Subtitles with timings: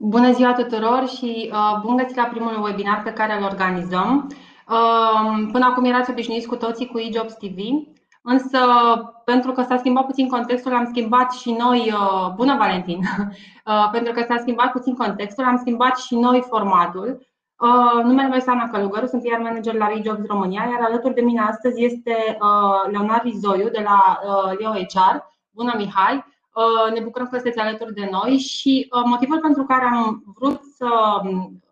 [0.00, 4.26] Bună ziua tuturor și uh, bun găsit la primul webinar pe care îl organizăm.
[4.68, 7.58] Uh, până acum erați obișnuiți cu toții cu eJobs TV,
[8.22, 8.58] însă
[9.24, 12.98] pentru că s-a schimbat puțin contextul, am schimbat și noi, uh, bună Valentin,
[13.66, 17.26] uh, pentru că s-a schimbat puțin contextul, am schimbat și noi formatul.
[17.58, 21.20] Uh, numele meu este Ana Călugăru, sunt iar manager la eJobs România, iar alături de
[21.20, 25.16] mine astăzi este uh, Leonard Rizoiu de la uh, Leo HR.
[25.50, 26.24] Bună Mihai!
[26.58, 30.60] Uh, ne bucurăm că sunteți alături de noi și uh, motivul pentru care am vrut
[30.62, 31.62] să um,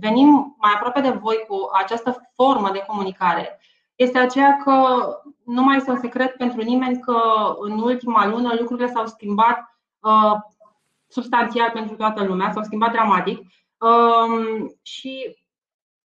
[0.00, 3.60] venim mai aproape de voi cu această formă de comunicare
[3.94, 5.06] este aceea că
[5.44, 7.16] nu mai este un secret pentru nimeni că
[7.60, 10.34] în ultima lună lucrurile s-au schimbat uh,
[11.08, 13.38] substanțial pentru toată lumea, s-au schimbat dramatic
[13.78, 15.36] um, și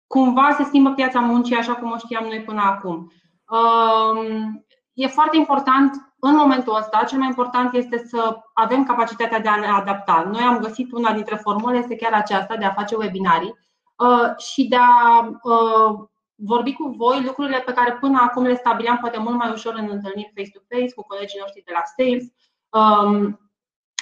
[0.07, 3.13] cumva se schimbă piața muncii așa cum o știam noi până acum.
[3.49, 9.49] Um, e foarte important în momentul ăsta, cel mai important este să avem capacitatea de
[9.49, 10.29] a ne adapta.
[10.33, 13.55] Noi am găsit una dintre formule, este chiar aceasta, de a face webinarii
[13.97, 15.99] uh, și de a uh,
[16.35, 19.89] vorbi cu voi lucrurile pe care până acum le stabileam poate mult mai ușor în
[19.91, 22.25] întâlniri face-to-face cu colegii noștri de la sales,
[22.71, 23.41] um,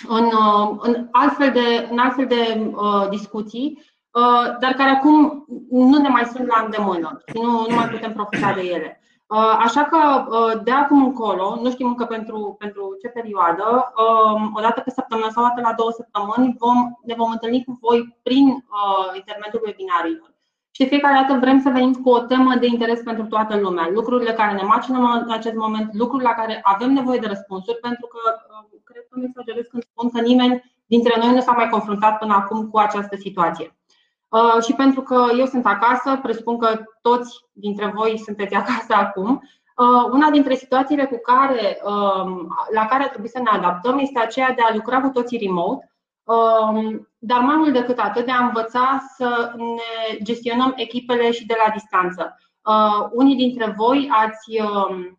[0.09, 2.73] în, uh, în altfel de, în altfel de
[3.11, 3.91] discuții,
[4.61, 8.53] dar care acum nu ne mai sunt la îndemână și nu, nu mai putem profita
[8.53, 9.02] de ele.
[9.33, 14.53] Uh, așa că uh, de acum încolo, nu știm încă pentru, pentru ce perioadă, um,
[14.57, 17.79] o dată pe săptămână sau o dată la două săptămâni, vom, ne vom întâlni cu
[17.81, 20.31] voi prin uh, intermediul webinarilor.
[20.75, 23.89] Și de fiecare dată vrem să venim cu o temă de interes pentru toată lumea.
[23.93, 28.07] Lucrurile care ne macină în acest moment, lucruri la care avem nevoie de răspunsuri, pentru
[28.07, 28.21] că
[28.85, 30.55] cred că nu exagerez când spun că nimeni
[30.87, 33.77] dintre noi nu s-a mai confruntat până acum cu această situație.
[34.33, 39.43] Uh, și pentru că eu sunt acasă, presupun că toți dintre voi sunteți acasă acum,
[39.77, 44.53] uh, una dintre situațiile cu care, um, la care trebuie să ne adaptăm este aceea
[44.53, 49.03] de a lucra cu toții remote, um, dar mai mult decât atât, de a învăța
[49.17, 52.39] să ne gestionăm echipele și de la distanță.
[52.65, 55.19] Uh, unii dintre voi ați um,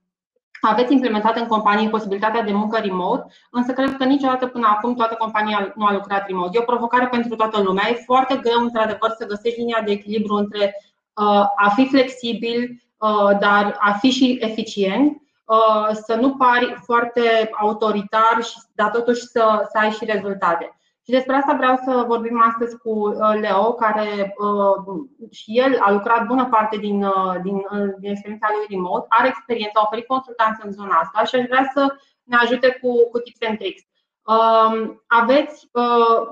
[0.68, 5.16] aveți implementat în companie posibilitatea de muncă remote, însă cred că niciodată până acum toată
[5.16, 6.58] compania nu a lucrat remote.
[6.58, 7.90] E o provocare pentru toată lumea.
[7.90, 10.76] E foarte greu, într-adevăr, să găsești linia de echilibru între
[11.14, 17.50] uh, a fi flexibil, uh, dar a fi și eficient, uh, să nu pari foarte
[17.60, 18.40] autoritar,
[18.76, 20.78] dar totuși să, să ai și rezultate.
[21.06, 25.92] Și despre asta vreau să vorbim astăzi cu uh, Leo, care uh, și el a
[25.92, 27.62] lucrat bună parte din, uh, din,
[28.00, 31.70] din experiența lui remote, are experiență, a oferit consultanță în zona asta și aș vrea
[31.74, 33.82] să ne ajute cu, cu tips and tricks.
[34.26, 35.70] Um, aveți,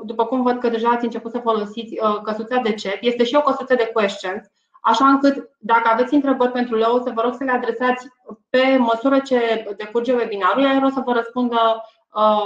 [0.03, 3.41] după cum văd că deja ați început să folosiți căsuța de chat, este și o
[3.41, 4.41] căsuță de questions,
[4.81, 8.07] așa încât dacă aveți întrebări pentru Leo, să vă rog să le adresați
[8.49, 11.83] pe măsură ce decurge webinarul, iar o să vă răspundă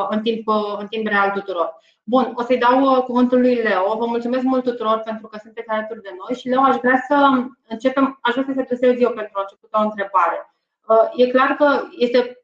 [0.10, 0.48] în timp,
[0.78, 1.76] în timp real tuturor.
[2.08, 3.98] Bun, o să-i dau uh, cuvântul lui Leo.
[3.98, 7.44] Vă mulțumesc mult tuturor pentru că sunteți alături de noi și Leo aș vrea să
[7.68, 10.56] începem, aș vrea să se adresez eu pentru a început o întrebare.
[10.88, 12.40] Uh, e clar că este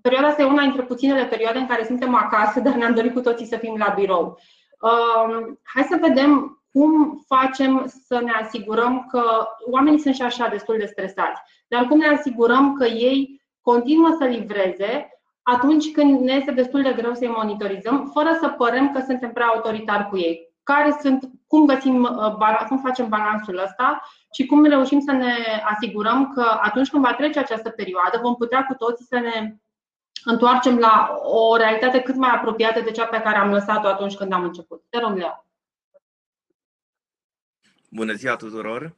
[0.00, 3.20] perioada asta e una dintre puținele perioade în care suntem acasă, dar ne-am dorit cu
[3.20, 4.38] toții să fim la birou.
[4.80, 9.22] Uh, hai să vedem cum facem să ne asigurăm că
[9.70, 14.24] oamenii sunt și așa destul de stresați, dar cum ne asigurăm că ei continuă să
[14.24, 19.32] livreze atunci când ne este destul de greu să-i monitorizăm, fără să părem că suntem
[19.32, 20.48] prea autoritari cu ei.
[20.62, 24.02] Care sunt, cum, găsim, uh, cum facem balansul ăsta
[24.32, 25.34] și cum reușim să ne
[25.64, 29.56] asigurăm că atunci când va trece această perioadă vom putea cu toții să ne
[30.24, 34.32] întoarcem la o realitate cât mai apropiată de cea pe care am lăsat-o atunci când
[34.32, 34.82] am început.
[34.88, 35.44] Te rog, Leo.
[37.90, 38.96] Bună ziua tuturor!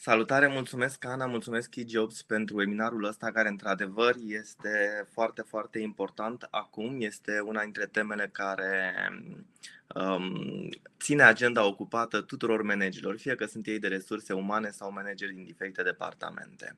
[0.00, 7.00] Salutare, mulțumesc Ana, mulțumesc Jobs pentru webinarul ăsta care într-adevăr este foarte, foarte important acum.
[7.00, 8.94] Este una dintre temele care
[9.94, 10.68] um,
[11.00, 15.44] ține agenda ocupată tuturor managerilor, fie că sunt ei de resurse umane sau manageri din
[15.44, 16.76] diferite departamente.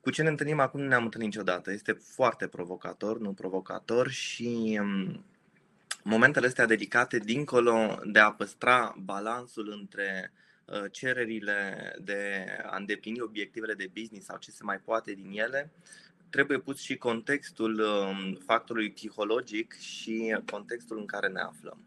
[0.00, 1.72] Cu ce ne întâlnim acum nu ne-am întâlnit niciodată.
[1.72, 5.24] Este foarte provocator, nu provocator și um,
[6.02, 10.46] momentele astea dedicate dincolo de a păstra balansul între Uh,
[10.90, 15.70] cererile de a îndeplini obiectivele de business sau ce se mai poate din ele,
[16.30, 21.78] trebuie pus și contextul um, factorului psihologic și contextul în care ne aflăm.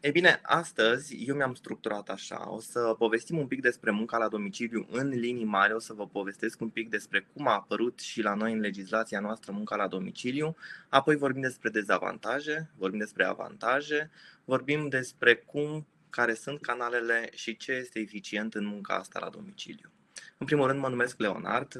[0.00, 2.52] Ei bine, astăzi eu mi-am structurat așa.
[2.52, 6.06] O să povestim un pic despre munca la domiciliu în linii mari, o să vă
[6.06, 9.86] povestesc un pic despre cum a apărut și la noi în legislația noastră munca la
[9.86, 10.56] domiciliu,
[10.88, 14.10] apoi vorbim despre dezavantaje, vorbim despre avantaje,
[14.44, 15.86] vorbim despre cum
[16.16, 19.90] care sunt canalele și ce este eficient în munca asta la domiciliu.
[20.38, 21.72] În primul rând mă numesc Leonard.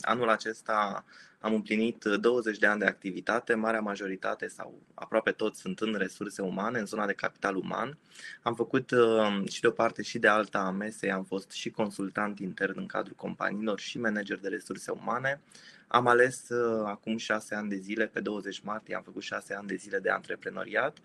[0.00, 1.04] Anul acesta
[1.40, 6.42] am împlinit 20 de ani de activitate, marea majoritate sau aproape toți sunt în resurse
[6.42, 7.98] umane, în zona de capital uman.
[8.42, 11.70] Am făcut uh, și de o parte și de alta a mesei, am fost și
[11.70, 15.40] consultant intern în cadrul companiilor și manager de resurse umane.
[15.86, 19.66] Am ales uh, acum șase ani de zile, pe 20 martie am făcut șase ani
[19.66, 20.98] de zile de antreprenoriat,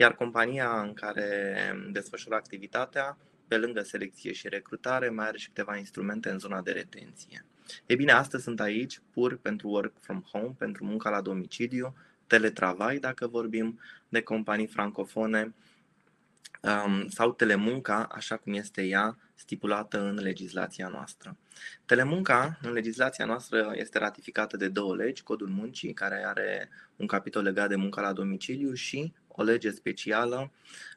[0.00, 1.56] iar compania în care
[1.90, 3.18] desfășur activitatea
[3.48, 7.44] pe lângă selecție și recrutare, mai are și câteva instrumente în zona de retenție.
[7.86, 11.94] E bine, astăzi sunt aici pur pentru work from home, pentru munca la domiciliu,
[12.26, 15.54] teletravai, dacă vorbim de companii francofone,
[16.62, 21.36] um, sau telemunca, așa cum este ea stipulată în legislația noastră.
[21.86, 27.42] Telemunca, în legislația noastră, este ratificată de două legi, Codul Muncii, care are un capitol
[27.42, 30.50] legat de munca la domiciliu și o lege specială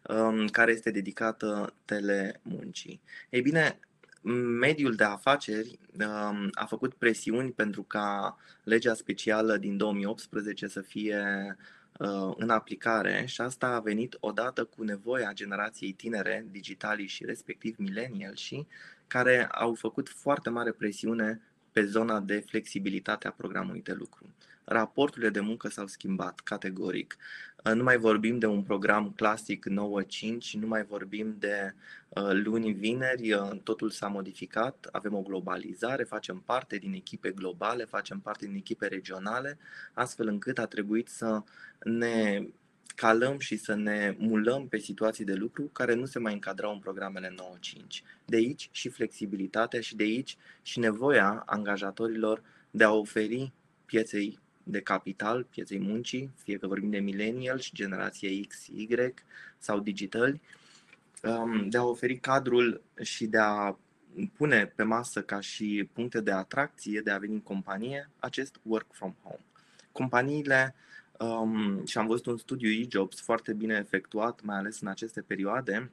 [0.10, 3.02] um, care este dedicată telemuncii.
[3.30, 3.80] Ei bine,
[4.60, 11.58] mediul de afaceri um, a făcut presiuni pentru ca legea specială din 2018 să fie
[11.98, 17.76] uh, în aplicare și asta a venit odată cu nevoia generației tinere, digitalii și respectiv
[17.78, 18.68] millennial și
[19.08, 21.42] care au făcut foarte mare presiune
[21.72, 24.26] pe zona de flexibilitate a programului de lucru
[24.64, 27.18] raporturile de muncă s-au schimbat categoric.
[27.64, 29.72] Uh, nu mai vorbim de un program clasic 9-5,
[30.52, 31.74] nu mai vorbim de
[32.10, 37.86] uh, luni, vineri, uh, totul s-a modificat, avem o globalizare, facem parte din echipe globale,
[37.86, 39.58] facem parte din echipe regionale,
[39.94, 41.44] astfel încât a trebuit să
[41.84, 42.44] ne
[42.96, 46.80] calăm și să ne mulăm pe situații de lucru care nu se mai încadrau în
[46.80, 47.36] programele
[48.00, 48.04] 9-5.
[48.26, 52.42] De aici și flexibilitatea și de aici și nevoia angajatorilor
[52.72, 53.52] de a oferi
[53.86, 54.40] pieței
[54.72, 58.88] de capital, pieței muncii, fie că vorbim de millennial și generație X, Y
[59.58, 60.42] sau digitali,
[61.24, 63.76] um, de a oferi cadrul și de a
[64.38, 68.88] pune pe masă ca și puncte de atracție de a veni în companie acest work
[68.92, 69.46] from home.
[69.92, 70.76] Companiile,
[71.20, 75.92] um, și am văzut un studiu e-jobs foarte bine efectuat, mai ales în aceste perioade,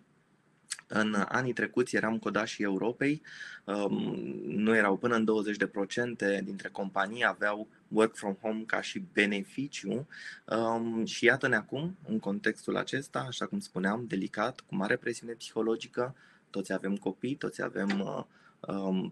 [0.86, 3.22] în anii trecuți eram codașii Europei,
[3.64, 3.92] um,
[4.46, 10.06] nu erau până în 20% dintre companii aveau work from home ca și beneficiu.
[10.44, 16.14] Um, și iată-ne acum, în contextul acesta, așa cum spuneam, delicat, cu mare presiune psihologică,
[16.50, 18.26] toți avem copii, toți avem uh, um,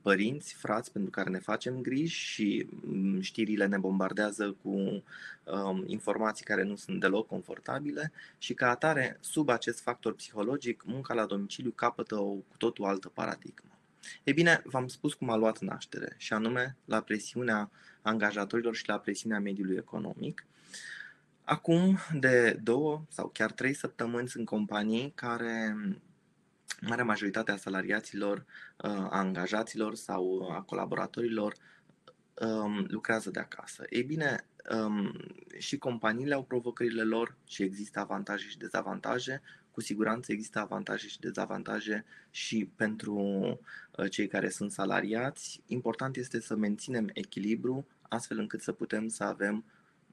[0.03, 6.45] părinți, frați pentru care ne facem griji și um, știrile ne bombardează cu um, informații
[6.45, 11.71] care nu sunt deloc confortabile și ca atare, sub acest factor psihologic, munca la domiciliu
[11.71, 13.71] capătă o cu totul altă paradigmă.
[14.25, 17.71] E bine, v-am spus cum a luat naștere, și anume la presiunea
[18.03, 20.47] angajatorilor și la presiunea mediului economic.
[21.45, 25.77] Acum de două sau chiar trei săptămâni sunt companii care
[26.81, 28.45] marea majoritate a salariaților,
[28.77, 31.55] a angajaților sau a colaboratorilor
[32.35, 33.85] um, lucrează de acasă.
[33.89, 35.13] Ei bine, um,
[35.59, 39.43] și companiile au provocările lor și există avantaje și dezavantaje.
[39.71, 43.19] Cu siguranță există avantaje și dezavantaje și pentru
[43.97, 45.63] uh, cei care sunt salariați.
[45.67, 49.65] Important este să menținem echilibru astfel încât să putem să avem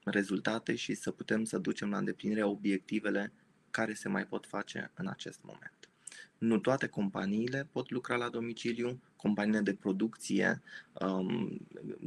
[0.03, 3.31] rezultate și să putem să ducem la îndeplinire obiectivele
[3.71, 5.82] care se mai pot face în acest moment.
[6.43, 10.61] Nu toate companiile pot lucra la domiciliu, companiile de producție,
[10.93, 11.57] um,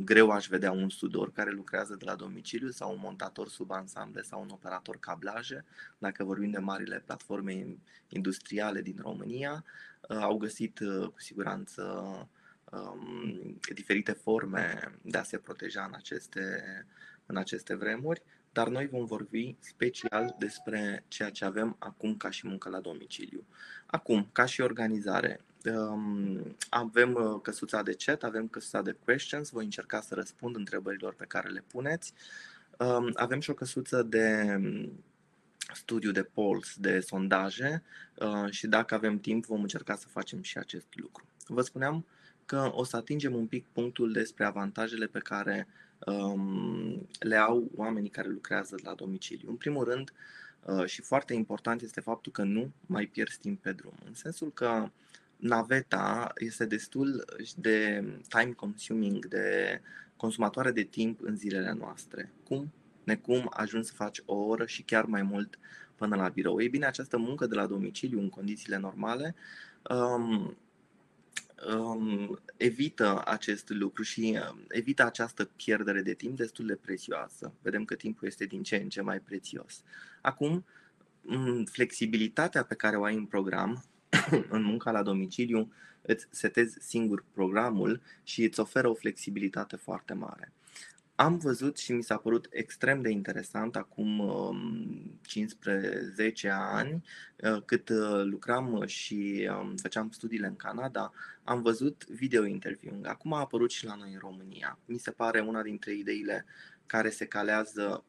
[0.05, 4.23] greu aș vedea un sudor care lucrează de la domiciliu sau un montator sub ansamble
[4.23, 5.65] sau un operator cablaje,
[5.99, 7.67] dacă vorbim de marile platforme
[8.09, 9.65] industriale din România,
[10.09, 11.83] uh, au găsit uh, cu siguranță
[12.73, 16.63] um, diferite forme de a se proteja în aceste,
[17.27, 18.23] în aceste vremuri
[18.57, 23.45] dar noi vom vorbi special despre ceea ce avem acum ca și muncă la domiciliu.
[23.87, 29.65] Acum, ca și organizare, um, avem uh, căsuța de chat, avem căsuța de questions, voi
[29.65, 32.13] încerca să răspund întrebărilor pe care le puneți.
[32.79, 35.05] Um, avem și o căsuță de um,
[35.75, 37.83] studiu de polls, de sondaje
[38.15, 41.25] uh, și dacă avem timp vom încerca să facem și acest lucru.
[41.47, 42.07] Vă spuneam
[42.47, 45.67] că o să atingem un pic punctul despre avantajele pe care
[46.07, 49.49] um, le au oamenii care lucrează la domiciliu.
[49.49, 50.13] În primul rând,
[50.65, 54.53] uh, și foarte important este faptul că nu mai pierzi timp pe drum, în sensul
[54.53, 54.91] că
[55.37, 57.25] naveta este destul
[57.57, 59.81] de time consuming, de
[60.17, 62.33] consumatoare de timp în zilele noastre.
[62.45, 62.73] Cum?
[63.05, 65.59] Necum ajungi să faci o oră și chiar mai mult
[65.95, 66.61] până la birou.
[66.61, 69.35] Ei bine, această muncă de la domiciliu în condițiile normale
[69.91, 70.57] um,
[71.75, 77.53] um, evită acest lucru și um, evită această pierdere de timp destul de prețioasă.
[77.63, 79.83] Vedem că timpul este din ce în ce mai prețios.
[80.21, 80.65] Acum,
[81.65, 83.85] flexibilitatea pe care o ai în program
[84.49, 85.73] în munca la domiciliu
[86.03, 90.53] îți setezi singur programul și îți oferă o flexibilitate foarte mare.
[91.17, 94.21] Am văzut și mi s-a părut extrem de interesant acum
[95.29, 97.05] 15-10 um, ani,
[97.37, 101.13] uh, cât uh, lucram și um, făceam studiile în Canada,
[101.45, 103.07] am văzut video interviewing.
[103.07, 104.79] Acum a apărut și la noi în România.
[104.85, 106.45] Mi se pare una dintre ideile
[106.87, 108.05] care se calează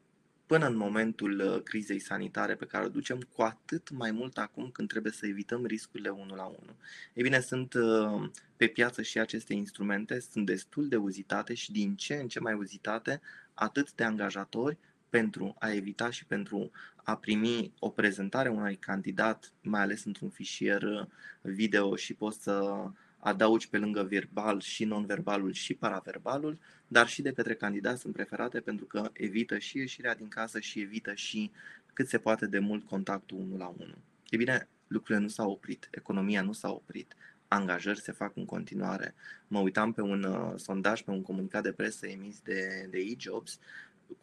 [0.47, 4.69] până în momentul uh, crizei sanitare pe care o ducem, cu atât mai mult acum
[4.69, 6.75] când trebuie să evităm riscurile unul la unul.
[7.13, 11.95] Ei bine, sunt uh, pe piață și aceste instrumente, sunt destul de uzitate și din
[11.95, 13.21] ce în ce mai uzitate
[13.53, 14.77] atât de angajatori
[15.09, 20.81] pentru a evita și pentru a primi o prezentare unui candidat, mai ales într-un fișier
[20.81, 21.05] uh,
[21.41, 22.85] video și poți să
[23.19, 26.57] adaugi pe lângă verbal și non-verbalul și paraverbalul,
[26.87, 30.79] dar și de către candidați sunt preferate pentru că evită și ieșirea din casă și
[30.79, 31.51] evită și
[31.93, 33.97] cât se poate de mult contactul unul la unul.
[34.29, 37.15] E bine, lucrurile nu s-au oprit, economia nu s-a oprit,
[37.47, 39.15] angajări se fac în continuare.
[39.47, 43.59] Mă uitam pe un uh, sondaj, pe un comunicat de presă emis de, de e-jobs,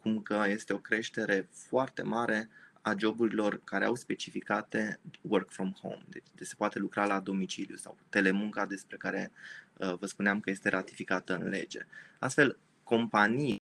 [0.01, 2.49] cum că este o creștere foarte mare
[2.85, 7.75] a joburilor care au specificate work from home, deci de se poate lucra la domiciliu
[7.75, 9.31] sau telemunca despre care
[9.77, 11.87] uh, vă spuneam că este ratificată în lege.
[12.19, 13.57] Astfel, companii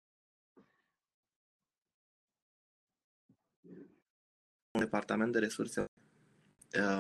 [4.73, 5.85] un departament de resurse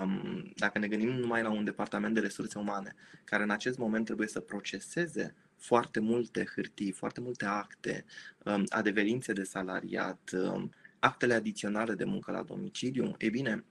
[0.00, 4.04] um, dacă ne gândim numai la un departament de resurse umane, care în acest moment
[4.04, 8.04] trebuie să proceseze foarte multe hârtii, foarte multe acte,
[8.44, 13.64] um, adeverințe de salariat, um, actele adiționale de muncă la domiciliu, e bine,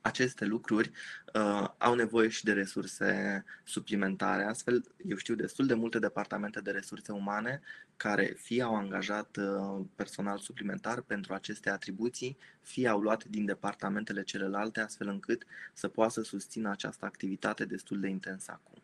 [0.00, 0.90] aceste lucruri
[1.34, 4.44] uh, au nevoie și de resurse suplimentare.
[4.44, 7.60] Astfel, eu știu destul de multe departamente de resurse umane
[7.96, 14.22] care fie au angajat uh, personal suplimentar pentru aceste atribuții, fie au luat din departamentele
[14.22, 18.79] celelalte, astfel încât să poată să susțină această activitate destul de intensă acum.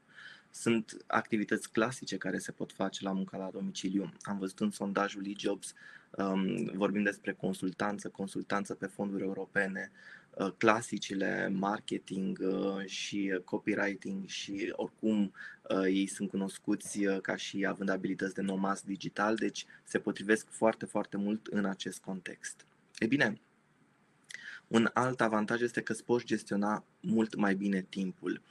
[0.50, 4.12] Sunt activități clasice care se pot face la munca la domiciliu.
[4.20, 5.74] Am văzut în sondajul eJobs,
[6.10, 9.90] um, vorbim despre consultanță, consultanță pe fonduri europene,
[10.36, 17.88] uh, clasicile marketing uh, și copywriting și oricum uh, ei sunt cunoscuți ca și având
[17.88, 22.66] abilități de nomas digital, deci se potrivesc foarte, foarte mult în acest context.
[22.98, 23.40] E bine,
[24.68, 28.42] un alt avantaj este că îți poți gestiona mult mai bine timpul.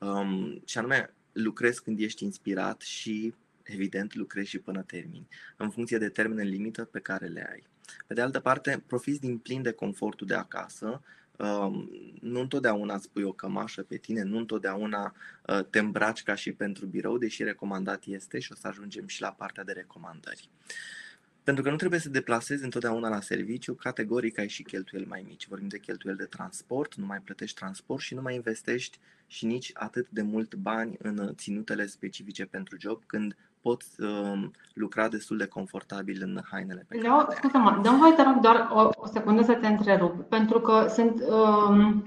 [0.00, 5.98] Um, și anume, lucrezi când ești inspirat și, evident, lucrezi și până termini, în funcție
[5.98, 7.66] de termene limită pe care le ai.
[8.06, 11.02] Pe de altă parte, profiți din plin de confortul de acasă,
[11.38, 15.14] um, nu întotdeauna îți pui o cămașă pe tine, nu întotdeauna
[15.46, 19.20] uh, te îmbraci ca și pentru birou, deși recomandat este și o să ajungem și
[19.20, 20.48] la partea de recomandări.
[21.44, 25.48] Pentru că nu trebuie să deplasezi întotdeauna la serviciu, categoric ai și cheltuieli mai mici.
[25.48, 29.70] Vorbim de cheltuieli de transport, nu mai plătești transport și nu mai investești și nici
[29.74, 35.46] atât de mult bani în ținutele specifice pentru job, când poți uh, lucra destul de
[35.46, 39.42] confortabil în hainele pe care le Scuze-mă, dă voi te rog doar o, o secundă
[39.42, 41.22] să te întrerup, pentru că sunt...
[41.28, 42.06] Um...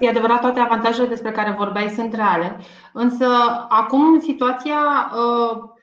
[0.00, 2.56] E adevărat, toate avantajele despre care vorbeai sunt reale,
[2.92, 3.26] însă
[3.68, 5.76] acum situația uh,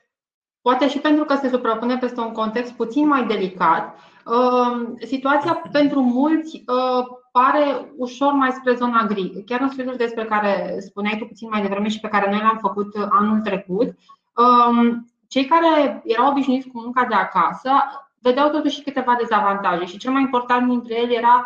[0.66, 6.00] poate și pentru că se suprapune peste un context puțin mai delicat, uh, situația pentru
[6.00, 9.42] mulți uh, pare ușor mai spre zona gri.
[9.46, 12.58] Chiar în studiul despre care spuneai tu puțin mai devreme și pe care noi l-am
[12.60, 13.88] făcut anul trecut,
[14.34, 17.70] um, cei care erau obișnuiți cu munca de acasă
[18.18, 21.44] vedeau totuși câteva dezavantaje și cel mai important dintre ele era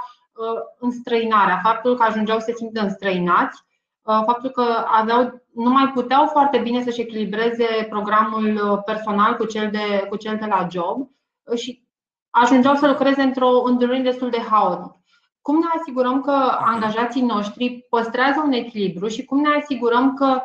[0.79, 3.63] înstrăinarea, faptul că ajungeau să se simtă înstrăinați,
[4.03, 9.71] faptul că aveau nu mai puteau foarte bine să-și echilibreze programul uh, personal cu cel
[9.71, 11.11] de, cu cel de la job
[11.43, 11.85] uh, și
[12.31, 14.93] ajungeau să lucreze într-o îndelungire destul de haotic.
[15.43, 20.43] Cum ne asigurăm că angajații noștri păstrează un echilibru și cum ne asigurăm că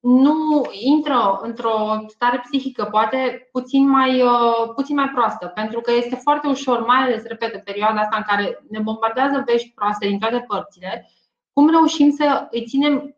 [0.00, 6.14] nu intră într-o stare psihică poate puțin mai, uh, puțin mai proastă, pentru că este
[6.14, 10.18] foarte ușor, mai ales, repet, în perioada asta în care ne bombardează vești proaste din
[10.18, 11.10] toate părțile,
[11.52, 13.16] cum reușim să îi ținem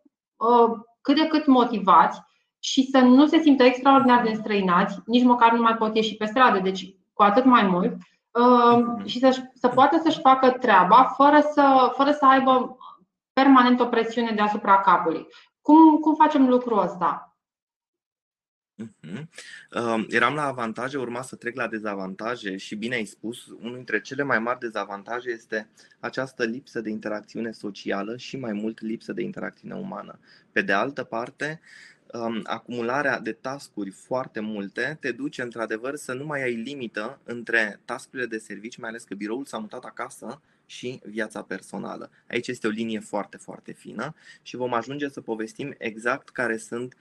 [1.01, 2.21] cât de cât motivați
[2.59, 6.25] și să nu se simtă extraordinar de înstrăinați, nici măcar nu mai pot ieși pe
[6.25, 7.93] stradă, deci cu atât mai mult,
[8.31, 12.77] uh, și să, să poată să-și facă treaba fără să, fără să aibă
[13.33, 15.27] permanent o presiune deasupra capului.
[15.61, 17.34] Cum, cum facem lucrul ăsta?
[18.83, 19.27] Uh-huh.
[19.71, 24.01] Uh, eram la avantaje, urma să trec la dezavantaje și bine ai spus, unul dintre
[24.01, 25.69] cele mai mari dezavantaje este
[26.01, 30.19] această lipsă de interacțiune socială și mai mult lipsă de interacțiune umană.
[30.53, 31.61] Pe de altă parte,
[32.13, 37.81] um, acumularea de tascuri foarte multe te duce într-adevăr să nu mai ai limită între
[37.85, 42.11] tascurile de servici, mai ales că biroul s-a mutat acasă și viața personală.
[42.29, 46.95] Aici este o linie foarte, foarte fină și vom ajunge să povestim exact care sunt
[46.95, 47.01] uh,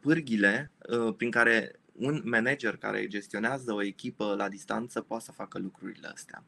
[0.00, 5.58] pârghile uh, prin care un manager care gestionează o echipă la distanță poate să facă
[5.58, 6.44] lucrurile astea.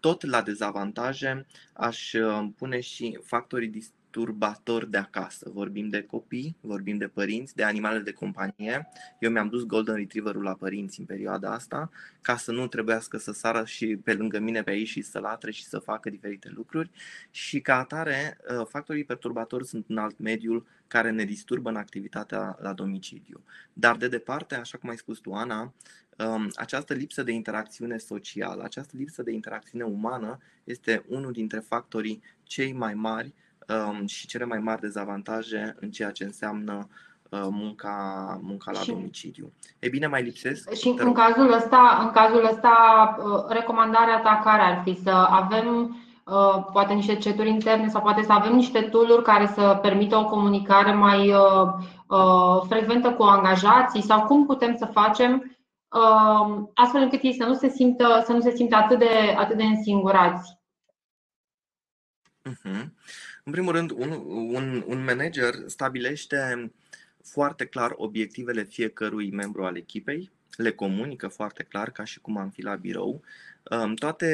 [0.00, 3.70] Tot la dezavantaje aș uh, pune și factorii
[4.14, 5.50] perturbator de acasă.
[5.52, 8.88] Vorbim de copii, vorbim de părinți, de animale de companie.
[9.18, 13.32] Eu mi-am dus Golden Retriever-ul la părinți în perioada asta ca să nu trebuiască să
[13.32, 16.90] sară și pe lângă mine pe aici și să latre și să facă diferite lucruri
[17.30, 22.56] și ca atare uh, factorii perturbatori sunt în alt mediul care ne disturbă în activitatea
[22.60, 23.40] la domiciliu.
[23.72, 25.72] Dar de departe, așa cum ai spus tu, Ana,
[26.18, 32.22] um, această lipsă de interacțiune socială, această lipsă de interacțiune umană este unul dintre factorii
[32.42, 33.34] cei mai mari
[33.68, 36.88] um, și cele mai mari dezavantaje în ceea ce înseamnă
[37.28, 39.52] uh, munca, munca la și, domiciliu.
[39.78, 40.72] E bine, mai lipsesc?
[40.72, 42.74] Și în cazul, ăsta, în cazul ăsta,
[43.18, 45.02] uh, recomandarea ta care ar fi?
[45.02, 46.03] Să avem uh,
[46.72, 50.92] poate niște ceturi interne sau poate să avem niște tool care să permită o comunicare
[50.92, 51.72] mai uh,
[52.08, 55.56] uh, frecventă cu angajații sau cum putem să facem
[55.88, 59.56] uh, astfel încât ei să nu se simtă, să nu se simtă atât de, atât
[59.56, 60.58] de însingurați.
[62.50, 62.84] Uh-huh.
[63.44, 64.10] În primul rând, un,
[64.54, 66.72] un, un manager stabilește
[67.22, 72.50] foarte clar obiectivele fiecărui membru al echipei, le comunică foarte clar, ca și cum am
[72.50, 73.22] fi la birou.
[73.70, 74.26] Um, toate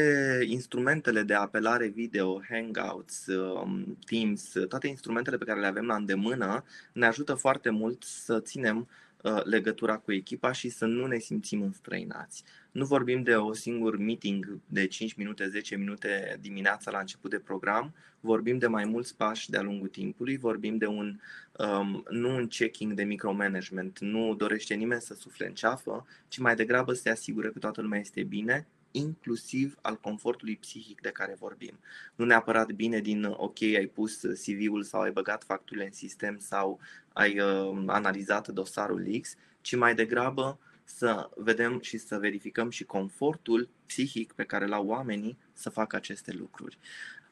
[0.46, 6.64] instrumentele de apelare video, Hangouts, um, Teams, toate instrumentele pe care le avem la îndemână
[6.92, 8.88] ne ajută foarte mult să ținem
[9.22, 12.44] uh, legătura cu echipa și să nu ne simțim înstrăinați.
[12.70, 17.38] Nu vorbim de o singur meeting de 5 minute, 10 minute dimineața la început de
[17.38, 21.20] program, vorbim de mai mulți pași de-a lungul timpului, vorbim de un,
[21.58, 26.54] um, nu un checking de micromanagement, nu dorește nimeni să sufle în ceafă, ci mai
[26.54, 31.36] degrabă să se asigure că toată lumea este bine, inclusiv al confortului psihic de care
[31.38, 31.78] vorbim.
[32.14, 36.80] Nu neapărat bine din ok, ai pus CV-ul sau ai băgat facturile în sistem sau
[37.12, 43.68] ai uh, analizat dosarul X, ci mai degrabă să vedem și să verificăm și confortul
[43.86, 46.78] psihic pe care l-au oamenii să facă aceste lucruri.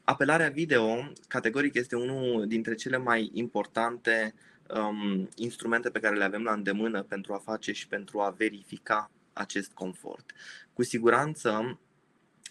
[0.05, 4.35] Apelarea video, categoric, este unul dintre cele mai importante
[4.75, 9.11] um, instrumente pe care le avem la îndemână pentru a face și pentru a verifica
[9.39, 10.33] acest confort.
[10.73, 11.79] Cu siguranță,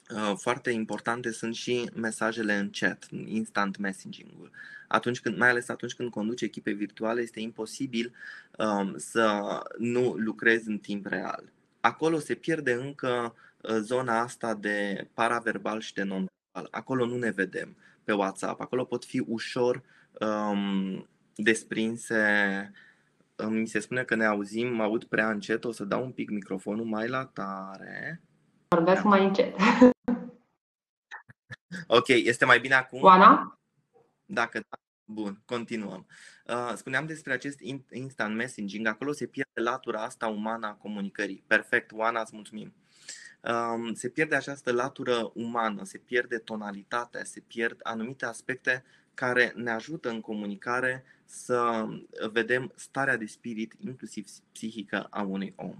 [0.09, 4.51] uh, foarte importante sunt și mesajele în chat, instant messaging-ul.
[4.87, 8.13] Atunci când, mai ales atunci când conduci echipe virtuale, este imposibil
[8.57, 9.41] um, să
[9.77, 11.51] nu lucrezi în timp real.
[11.79, 16.25] Acolo se pierde încă uh, zona asta de paraverbal și de non
[16.71, 18.61] Acolo nu ne vedem pe WhatsApp.
[18.61, 19.83] Acolo pot fi ușor
[20.19, 22.71] um, desprinse.
[23.45, 26.29] Mi se spune că ne auzim, mă aud prea încet, o să dau un pic
[26.29, 28.21] microfonul mai la tare.
[28.67, 29.55] Vorbesc mai încet.
[31.87, 33.01] Ok, este mai bine acum?
[33.01, 33.59] Oana?
[34.25, 36.07] Dacă da, bun, continuăm.
[36.45, 37.59] Uh, spuneam despre acest
[37.91, 41.43] instant messaging, acolo se pierde latura asta umană a comunicării.
[41.47, 42.73] Perfect, Oana, îți mulțumim
[43.93, 48.83] se pierde această latură umană, se pierde tonalitatea, se pierd anumite aspecte
[49.17, 51.85] care ne ajută în comunicare să
[52.31, 55.75] vedem starea de spirit, inclusiv psihică, a unui om.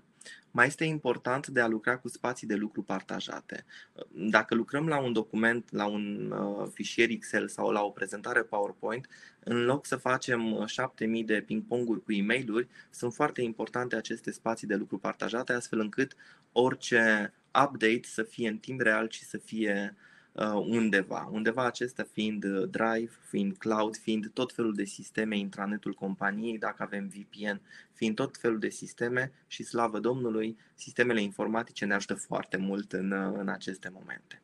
[0.51, 3.65] Mai este important de a lucra cu spații de lucru partajate.
[4.11, 9.07] Dacă lucrăm la un document, la un uh, fișier Excel sau la o prezentare PowerPoint,
[9.39, 14.67] în loc să facem 7000 de ping-ponguri cu e mail sunt foarte importante aceste spații
[14.67, 16.15] de lucru partajate, astfel încât
[16.51, 20.06] orice update să fie în timp real și să fie uh,
[20.45, 21.29] undeva.
[21.31, 26.83] Undeva acesta fiind uh, Drive, fiind Cloud, fiind tot felul de sisteme, intranetul companiei, dacă
[26.83, 27.61] avem VPN,
[27.93, 33.11] fiind tot felul de sisteme și slavă Domnului, sistemele informatice ne ajută foarte mult în,
[33.11, 34.41] uh, în aceste momente.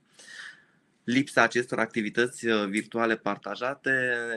[1.03, 3.91] Lipsa acestor activități virtuale partajate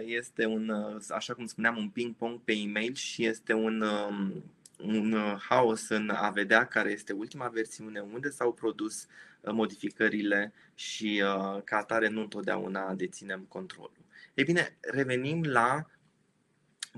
[0.07, 0.73] este un,
[1.09, 4.45] așa cum spuneam, un ping-pong pe e-mail și este un, um,
[4.77, 9.07] un uh, haos în a vedea care este ultima versiune, unde s-au produs
[9.41, 14.05] uh, modificările și uh, ca atare nu întotdeauna deținem controlul.
[14.35, 15.87] Ei bine, revenim la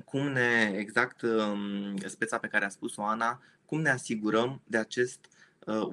[0.04, 5.26] cum ne, exact um, speța pe care a spus-o Ana, cum ne asigurăm de acest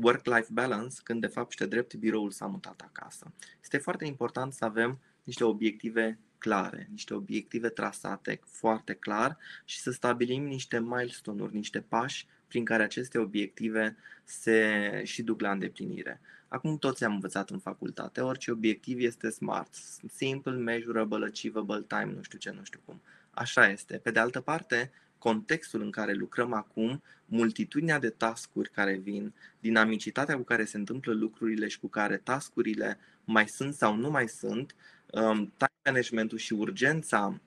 [0.01, 3.33] work-life balance când de fapt și drept biroul s-a mutat acasă.
[3.61, 9.91] Este foarte important să avem niște obiective clare, niște obiective trasate foarte clar și să
[9.91, 16.21] stabilim niște milestone-uri, niște pași prin care aceste obiective se și duc la îndeplinire.
[16.47, 19.73] Acum toți am învățat în facultate, orice obiectiv este SMART,
[20.13, 23.01] Simple, Measurable, Achievable, Time, nu știu ce, nu știu cum.
[23.29, 23.97] Așa este.
[23.97, 30.35] Pe de altă parte, contextul în care lucrăm acum, multitudinea de tascuri care vin, dinamicitatea
[30.35, 34.75] cu care se întâmplă lucrurile și cu care tascurile mai sunt sau nu mai sunt,
[35.11, 37.41] um, time managementul și urgența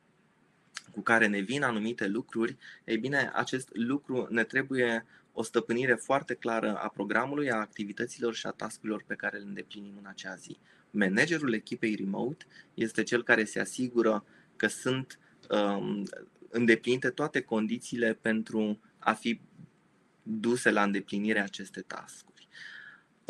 [0.93, 6.35] cu care ne vin anumite lucruri, ei bine, acest lucru ne trebuie o stăpânire foarte
[6.35, 10.59] clară a programului, a activităților și a tascurilor pe care le îndeplinim în acea zi.
[10.91, 14.25] Managerul echipei remote este cel care se asigură
[14.57, 15.19] că sunt
[15.51, 16.03] um,
[16.49, 19.41] îndeplinite toate condițiile pentru a fi
[20.23, 22.28] duse la îndeplinire aceste tascuri.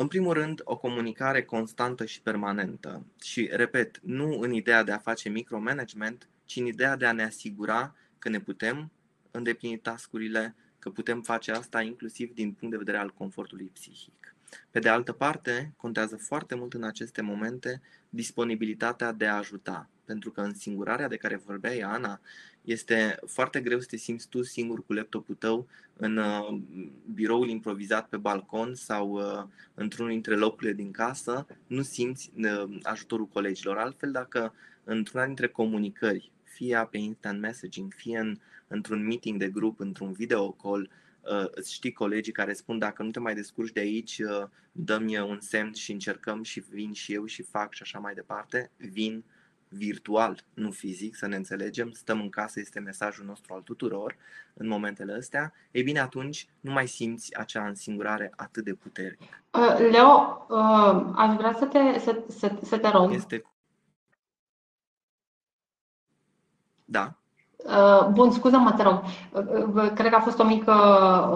[0.01, 3.05] În primul rând, o comunicare constantă și permanentă.
[3.21, 7.23] Și, repet, nu în ideea de a face micromanagement, ci în ideea de a ne
[7.23, 8.91] asigura că ne putem
[9.31, 14.35] îndeplini tascurile, că putem face asta inclusiv din punct de vedere al confortului psihic.
[14.71, 20.31] Pe de altă parte, contează foarte mult în aceste momente disponibilitatea de a ajuta, pentru
[20.31, 22.19] că în singurarea de care vorbea Ana,
[22.61, 26.59] este foarte greu să te simți tu singur cu laptopul tău în uh,
[27.13, 29.43] biroul improvizat pe balcon sau uh,
[29.73, 33.77] într-unul dintre locurile din casă, nu simți uh, ajutorul colegilor.
[33.77, 39.79] Altfel, dacă într-una dintre comunicări, fie pe instant messaging, fie în, într-un meeting de grup,
[39.79, 40.89] într-un video call,
[41.51, 44.21] îți știi colegii care spun dacă nu te mai descurci de aici,
[44.71, 48.71] dă-mi un semn și încercăm și vin și eu și fac și așa mai departe,
[48.77, 49.23] vin
[49.69, 54.15] virtual, nu fizic, să ne înțelegem, stăm în casă, este mesajul nostru al tuturor
[54.53, 59.43] în momentele astea, ei bine, atunci nu mai simți acea însingurare atât de puternică.
[59.51, 63.13] Uh, Leo, uh, aș vrea să te, să, să, să te rog.
[63.13, 63.43] Este...
[66.85, 67.18] Da.
[67.65, 69.01] Uh, bun, scuză-mă, te rog.
[69.31, 70.73] Uh, cred că a fost o mică,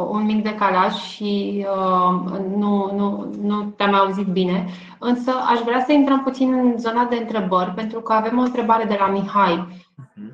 [0.10, 4.68] un mic decalaj și uh, nu, nu, nu te-am auzit bine.
[5.00, 8.84] Însă aș vrea să intrăm puțin în zona de întrebări, pentru că avem o întrebare
[8.84, 9.68] de la Mihai.
[9.68, 10.34] Uh-huh.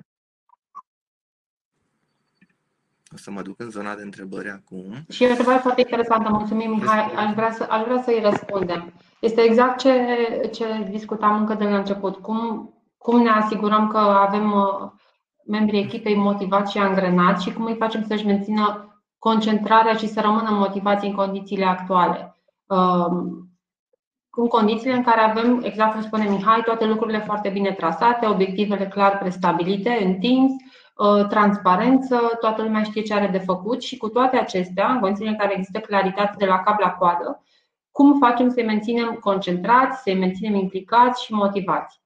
[3.14, 5.06] O să mă duc în zona de întrebări acum.
[5.10, 6.30] Și e o întrebare foarte interesantă.
[6.30, 7.14] Mulțumim, Mihai.
[7.16, 8.94] Aș vrea, să, aș vrea să-i răspundem.
[9.20, 9.92] Este exact ce,
[10.54, 12.16] ce discutam încă de la început.
[12.16, 14.54] Cum, cum ne asigurăm că avem
[15.50, 20.50] membrii echipei motivați și angrenați și cum îi facem să-și mențină concentrarea și să rămână
[20.50, 22.38] motivați în condițiile actuale.
[22.66, 23.44] Um,
[24.30, 28.88] în condițiile în care avem, exact cum spune Mihai, toate lucrurile foarte bine trasate, obiectivele
[28.88, 34.10] clar prestabilite în Teams, uh, transparență, toată lumea știe ce are de făcut și cu
[34.10, 37.44] toate acestea, în condițiile în care există claritate de la cap la coadă,
[37.92, 42.02] cum facem să-i menținem concentrați, să-i menținem implicați și motivați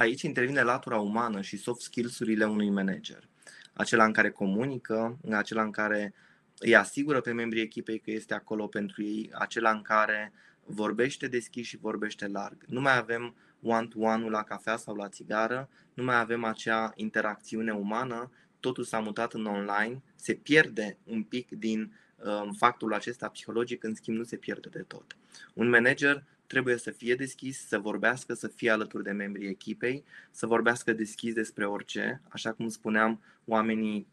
[0.00, 3.28] aici intervine latura umană și soft skills-urile unui manager.
[3.72, 6.14] Acela în care comunică, acela în care
[6.58, 10.32] îi asigură pe membrii echipei că este acolo pentru ei, acela în care
[10.64, 12.64] vorbește deschis și vorbește larg.
[12.66, 18.30] Nu mai avem one-to-one-ul la cafea sau la țigară, nu mai avem acea interacțiune umană,
[18.60, 23.94] totul s-a mutat în online, se pierde un pic din um, factul acesta psihologic, în
[23.94, 25.16] schimb nu se pierde de tot.
[25.54, 30.46] Un manager trebuie să fie deschis, să vorbească, să fie alături de membrii echipei, să
[30.46, 32.20] vorbească deschis despre orice.
[32.28, 34.06] Așa cum spuneam, oamenii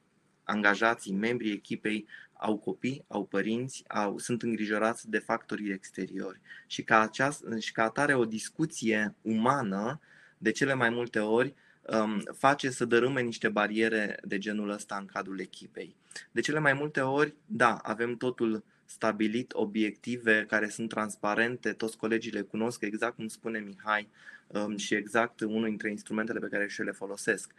[0.44, 6.40] angajații, membrii echipei au copii, au părinți, au, sunt îngrijorați de factorii exteriori.
[6.68, 10.00] Și ca, aceast, și ca atare o discuție umană,
[10.38, 15.06] de cele mai multe ori, um, face să dărâme niște bariere de genul ăsta în
[15.06, 15.96] cadrul echipei.
[16.32, 22.32] De cele mai multe ori, da, avem totul stabilit obiective care sunt transparente, toți colegii
[22.32, 24.10] le cunosc, exact cum spune Mihai,
[24.48, 27.54] um, și exact unul dintre instrumentele pe care și le folosesc.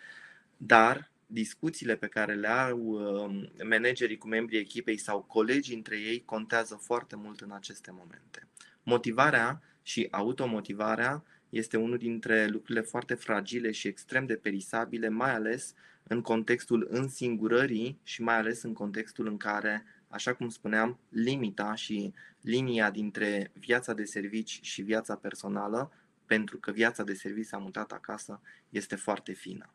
[0.56, 6.22] Dar discuțiile pe care le au um, managerii cu membrii echipei sau colegii între ei
[6.24, 8.46] contează foarte mult în aceste momente.
[8.82, 15.74] Motivarea și automotivarea este unul dintre lucrurile foarte fragile și extrem de perisabile, mai ales
[16.02, 22.12] în contextul însingurării și mai ales în contextul în care așa cum spuneam, limita și
[22.40, 25.90] linia dintre viața de servici și viața personală,
[26.26, 29.68] pentru că viața de servici s-a mutat acasă, este foarte fină.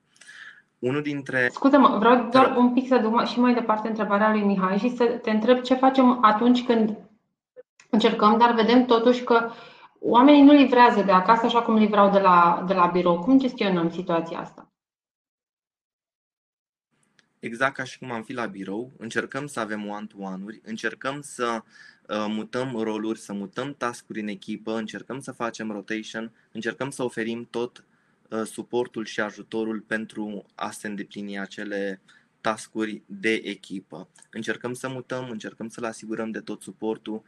[0.80, 1.50] Unul dintre.
[1.52, 5.06] Scuze-mă, vreau doar un pic să duc și mai departe întrebarea lui Mihai și să
[5.06, 6.98] te întreb ce facem atunci când
[7.90, 9.52] încercăm, dar vedem totuși că
[10.00, 13.20] oamenii nu livrează de acasă așa cum livrau de la, de la birou.
[13.20, 14.73] Cum gestionăm situația asta?
[17.44, 21.62] Exact ca și cum am fi la birou, încercăm să avem one-to-one-uri, încercăm să
[22.08, 27.48] uh, mutăm roluri, să mutăm tascuri în echipă, încercăm să facem rotation, încercăm să oferim
[27.50, 27.84] tot
[28.30, 32.02] uh, suportul și ajutorul pentru a se îndeplini acele
[32.42, 34.08] tascuri de echipă.
[34.30, 37.24] Încercăm să mutăm, încercăm să-l asigurăm de tot suportul.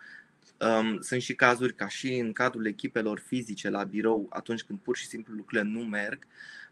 [0.60, 4.98] Um, sunt și cazuri ca și în cadrul echipelor fizice la birou, atunci când pur
[4.98, 6.28] și simplu lucrurile nu merg.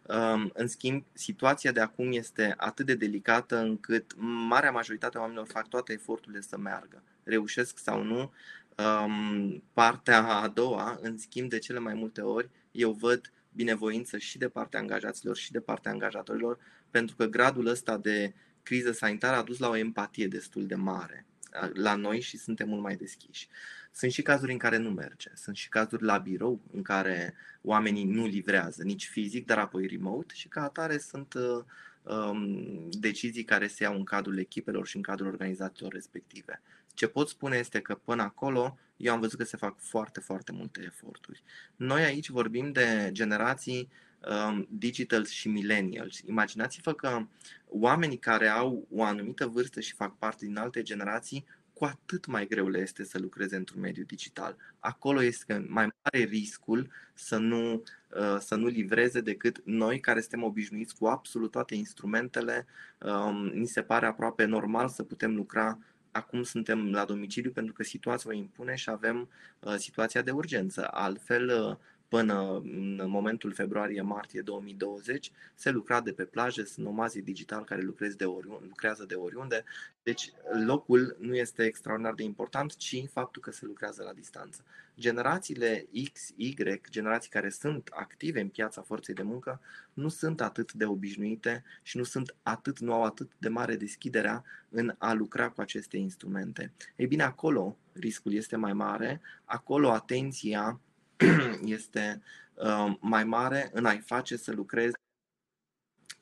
[0.07, 4.13] Um, în schimb, situația de acum este atât de delicată încât
[4.47, 7.03] marea majoritate a oamenilor fac toate eforturile să meargă.
[7.23, 8.31] Reușesc sau nu.
[8.77, 14.37] Um, partea a doua, în schimb, de cele mai multe ori, eu văd binevoință și
[14.37, 16.57] de partea angajaților și de partea angajatorilor,
[16.91, 21.25] pentru că gradul ăsta de criză sanitară a dus la o empatie destul de mare
[21.73, 23.47] la noi și suntem mult mai deschiși.
[23.91, 25.31] Sunt și cazuri în care nu merge.
[25.33, 30.33] Sunt și cazuri la birou în care oamenii nu livrează nici fizic, dar apoi remote
[30.33, 31.63] și ca atare sunt uh,
[32.03, 36.61] um, decizii care se iau în cadrul echipelor și în cadrul organizațiilor respective.
[36.93, 40.51] Ce pot spune este că până acolo eu am văzut că se fac foarte, foarte
[40.51, 41.43] multe eforturi.
[41.75, 43.89] Noi aici vorbim de generații
[44.29, 46.19] um, digitals și millennials.
[46.19, 47.25] Imaginați-vă că
[47.67, 52.47] oamenii care au o anumită vârstă și fac parte din alte generații, cu atât mai
[52.47, 54.57] greu le este să lucreze într-un mediu digital.
[54.79, 60.43] Acolo este mai mare riscul să nu, uh, să nu livreze decât noi care suntem
[60.43, 62.65] obișnuiți cu absolut toate instrumentele.
[62.99, 65.79] Um, ni se pare aproape normal să putem lucra
[66.13, 70.87] acum suntem la domiciliu pentru că situația o impune și avem uh, situația de urgență.
[70.91, 71.75] Altfel, uh,
[72.13, 78.15] până în momentul februarie-martie 2020 se lucra de pe plajă, sunt nomazi digital care lucrează
[78.15, 79.63] de, oriunde, lucrează de oriunde.
[80.03, 80.31] Deci
[80.65, 84.63] locul nu este extraordinar de important, ci faptul că se lucrează la distanță.
[84.99, 86.55] Generațiile X, Y,
[86.89, 89.59] generații care sunt active în piața forței de muncă,
[89.93, 94.43] nu sunt atât de obișnuite și nu sunt atât, nu au atât de mare deschiderea
[94.69, 96.71] în a lucra cu aceste instrumente.
[96.95, 100.79] Ei bine, acolo riscul este mai mare, acolo atenția
[101.77, 102.21] este
[102.53, 104.99] uh, mai mare în a-i face să lucreze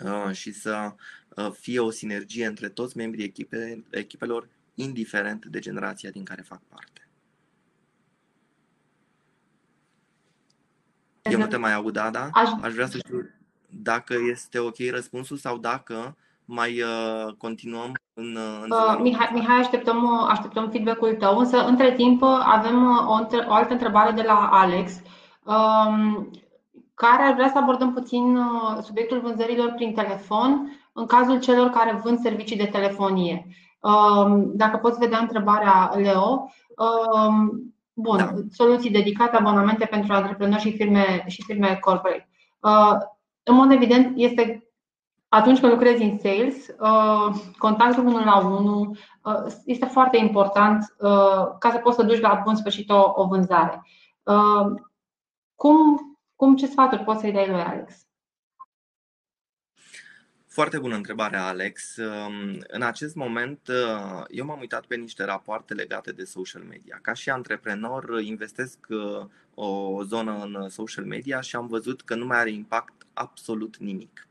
[0.05, 0.95] uh, și să
[1.35, 6.61] uh, fie o sinergie între toți membrii echipe, echipelor, indiferent de generația din care fac
[6.61, 7.07] parte.
[11.21, 12.29] Eu nu te mai aud, Ada.
[12.33, 13.29] Aș, Aș vrea să știu
[13.69, 16.17] dacă este ok răspunsul sau dacă
[16.53, 22.23] mai uh, continuăm în, în uh, Mihai, Mihai, așteptăm, așteptăm feedback-ul tău, însă între timp
[22.43, 25.01] avem o, o altă întrebare de la Alex,
[25.43, 26.29] um,
[26.93, 31.99] care ar vrea să abordăm puțin uh, subiectul vânzărilor prin telefon în cazul celor care
[32.03, 33.47] vând servicii de telefonie.
[33.79, 36.51] Um, dacă poți vedea întrebarea, Leo.
[36.77, 38.33] Um, bun, da.
[38.51, 42.29] soluții dedicate, abonamente pentru antreprenori și firme, și firme corporate.
[42.59, 42.97] Uh,
[43.43, 44.70] în mod evident, este
[45.33, 51.57] atunci când lucrezi în sales, uh, contactul 1 la 1 uh, este foarte important uh,
[51.59, 53.81] ca să poți să duci la bun sfârșit o, o vânzare.
[55.55, 56.01] Cum,
[56.35, 57.93] cum ce sfaturi poți să-i dai lui Alex?
[60.47, 61.95] Foarte bună întrebare, Alex.
[61.95, 63.69] Um, în acest moment,
[64.27, 66.99] eu m-am uitat pe niște rapoarte legate de social media.
[67.01, 68.77] Ca și antreprenor, investesc
[69.53, 74.25] o zonă în social media și am văzut că nu mai are impact absolut nimic.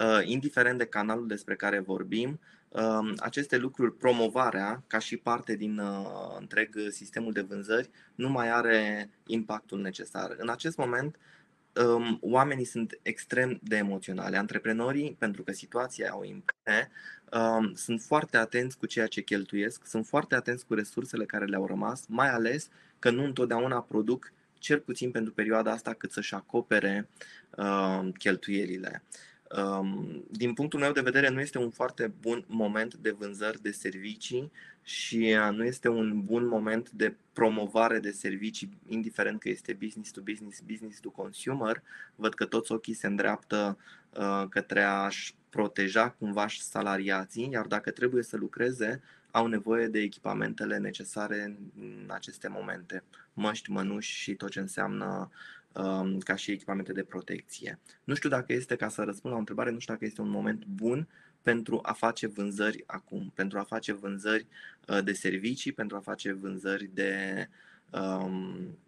[0.00, 5.78] Uh, indiferent de canalul despre care vorbim, um, aceste lucruri, promovarea ca și parte din
[5.78, 10.34] uh, întreg sistemul de vânzări, nu mai are impactul necesar.
[10.38, 11.16] În acest moment,
[11.84, 14.36] um, oamenii sunt extrem de emoționale.
[14.36, 16.90] Antreprenorii, pentru că situația o impune,
[17.32, 21.66] um, sunt foarte atenți cu ceea ce cheltuiesc, sunt foarte atenți cu resursele care le-au
[21.66, 27.08] rămas, mai ales că nu întotdeauna produc cel puțin pentru perioada asta cât să-și acopere
[27.56, 29.02] uh, cheltuielile.
[29.02, 29.27] Um,
[30.30, 34.52] din punctul meu de vedere, nu este un foarte bun moment de vânzări de servicii
[34.82, 40.10] și uh, nu este un bun moment de promovare de servicii, indiferent că este business
[40.10, 41.82] to business, business to consumer.
[42.14, 43.78] Văd că toți ochii se îndreaptă
[44.10, 50.78] uh, către a-și proteja cumva salariații, iar dacă trebuie să lucreze, au nevoie de echipamentele
[50.78, 55.30] necesare în aceste momente, măști, mănuși și tot ce înseamnă Um,
[56.18, 57.78] ca și echipamente de protecție.
[58.04, 60.28] Nu știu dacă este, ca să răspund la o întrebare, nu știu dacă este un
[60.28, 61.08] moment bun
[61.42, 64.46] pentru a face vânzări acum, pentru a face vânzări
[64.88, 67.48] uh, de servicii, pentru a face vânzări de
[67.90, 68.78] um,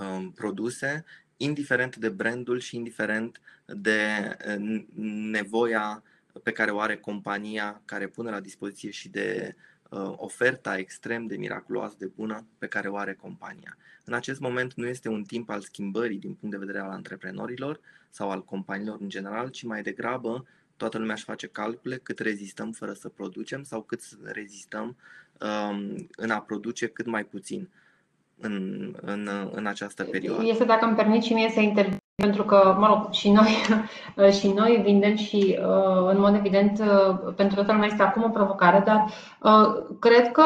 [0.00, 1.04] um, produse,
[1.36, 4.84] indiferent de brandul și indiferent de uh,
[5.30, 6.02] nevoia
[6.42, 9.60] pe care o are compania care pune la dispoziție și de uh,
[10.16, 13.76] oferta extrem de miraculoasă de bună pe care o are compania.
[14.04, 17.80] În acest moment nu este un timp al schimbării din punct de vedere al antreprenorilor
[18.10, 20.46] sau al companiilor în general, ci mai degrabă
[20.76, 24.96] toată lumea își face calcule cât rezistăm fără să producem sau cât rezistăm
[25.40, 27.68] um, în a produce cât mai puțin
[28.40, 30.44] în, în, în această perioadă.
[30.44, 33.50] Este, dacă îmi permit și mie să intervin, pentru că, mă rog, și noi,
[34.38, 38.28] și noi vindem și, uh, în mod evident, uh, pentru toată lumea este acum o
[38.28, 39.04] provocare, dar
[39.42, 40.42] uh, cred că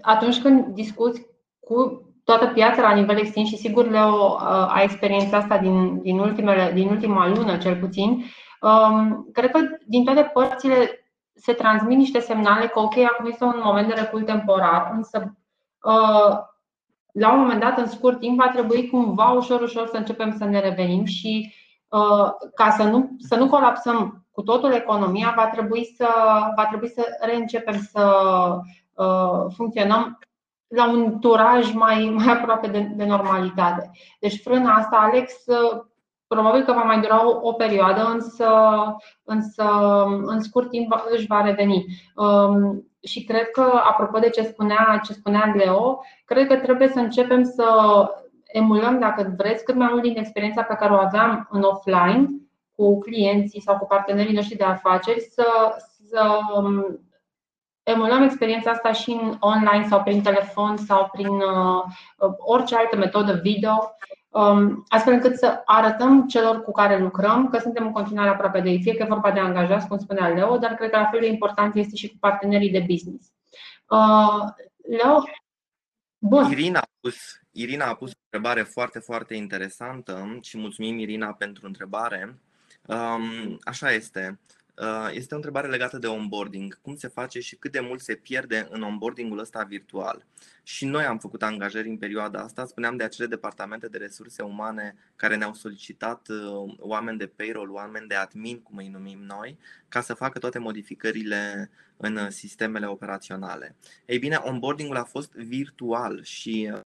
[0.00, 1.26] atunci când discuți
[1.60, 4.36] cu toată piața la nivel extins și sigur Leo
[4.68, 8.24] a experiența asta din, din, ultimele, din ultima lună cel puțin.
[8.60, 13.60] Um, cred că din toate părțile se transmit niște semnale că ok, acum este un
[13.64, 15.36] moment de recul temporar, însă
[15.82, 16.38] uh,
[17.18, 20.44] la un moment dat, în scurt timp, va trebui cumva ușor, ușor să începem să
[20.44, 21.54] ne revenim și
[21.88, 26.08] uh, ca să nu, să nu colapsăm cu totul economia, va trebui să,
[26.56, 28.26] va trebui să reîncepem să
[28.94, 30.18] uh, funcționăm
[30.66, 33.90] la un turaj mai, mai aproape de, de normalitate.
[34.20, 35.32] Deci frâna asta, Alex,
[36.26, 38.48] probabil că va mai dura o, o perioadă, însă,
[39.24, 39.64] însă
[40.24, 41.84] în scurt timp își va reveni.
[43.08, 46.98] Um, și cred că, apropo de ce spunea, ce spunea Leo, cred că trebuie să
[46.98, 47.66] începem să
[48.46, 52.26] emulăm, dacă vreți, cât mai mult din experiența pe care o aveam în offline
[52.76, 55.46] cu clienții sau cu partenerii noștri de afaceri, să,
[56.10, 57.00] să um,
[57.90, 61.82] emulăm experiența asta și în online sau prin telefon sau prin uh,
[62.38, 63.96] orice altă metodă video,
[64.28, 68.70] um, astfel încât să arătăm celor cu care lucrăm că suntem în continuare aproape de
[68.70, 71.20] ei, fie că e vorba de angajați, cum spunea Leo, dar cred că la fel
[71.20, 73.32] de important este și cu partenerii de business.
[73.88, 74.44] Uh,
[74.96, 75.22] Leo?
[76.18, 76.50] Bun.
[76.50, 77.16] Irina a pus,
[77.52, 82.38] Irina a pus o întrebare foarte, foarte interesantă și mulțumim, Irina, pentru întrebare.
[82.86, 84.38] Um, așa este.
[84.80, 86.80] Uh, este o întrebare legată de onboarding.
[86.80, 90.26] Cum se face și cât de mult se pierde în onboardingul ăsta virtual?
[90.62, 94.96] Și noi am făcut angajări în perioada asta, spuneam de acele departamente de resurse umane
[95.16, 100.00] care ne-au solicitat uh, oameni de payroll, oameni de admin, cum îi numim noi, ca
[100.00, 103.76] să facă toate modificările în sistemele operaționale.
[104.06, 106.80] Ei bine, onboardingul a fost virtual și uh,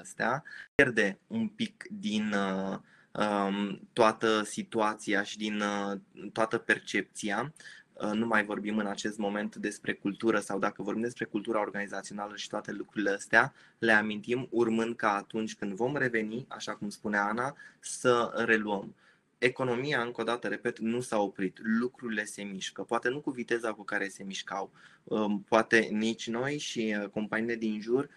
[0.00, 2.84] astea pierde un pic din uh, Um,
[3.92, 5.98] toată situația și din uh,
[6.32, 7.52] toată percepția.
[7.92, 12.36] Uh, nu mai vorbim în acest moment despre cultură sau dacă vorbim despre cultura organizațională
[12.36, 17.24] și toate lucrurile astea, le amintim urmând ca atunci când vom reveni, așa cum spunea
[17.24, 18.94] Ana, să reluăm.
[19.38, 21.58] Economia, încă o dată, repet, nu s-a oprit.
[21.62, 22.82] Lucrurile se mișcă.
[22.82, 24.70] Poate nu cu viteza cu care se mișcau.
[25.04, 28.10] Um, poate nici noi și uh, companiile din jur Uh,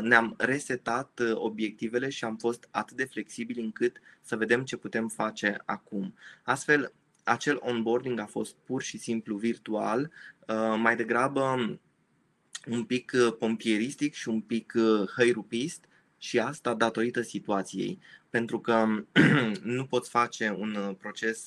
[0.00, 5.08] ne-am resetat uh, obiectivele și am fost atât de flexibili încât să vedem ce putem
[5.08, 6.14] face acum.
[6.42, 6.92] Astfel,
[7.24, 10.10] acel onboarding a fost pur și simplu virtual,
[10.46, 11.78] uh, mai degrabă
[12.66, 14.72] un pic pompieristic și un pic
[15.16, 15.84] hăirupist
[16.18, 17.98] și asta datorită situației.
[18.30, 18.86] Pentru că
[19.62, 21.46] nu poți face un proces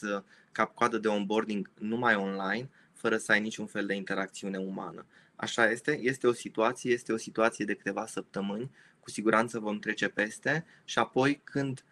[0.51, 5.05] cap-coadă de onboarding numai online, fără să ai niciun fel de interacțiune umană.
[5.35, 10.07] Așa este, este o situație, este o situație de câteva săptămâni, cu siguranță vom trece
[10.07, 11.83] peste și apoi când